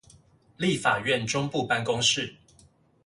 [0.57, 2.33] 立法院中部辦公室